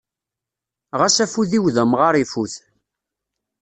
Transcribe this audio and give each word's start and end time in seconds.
Ɣas 0.99 1.17
afud-iw 1.23 1.65
d 1.75 1.77
amɣar 1.83 2.15
ifut. 2.23 2.55